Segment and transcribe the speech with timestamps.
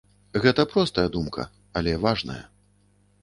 [0.43, 1.45] Гэта простая думка,
[1.81, 2.41] але важная.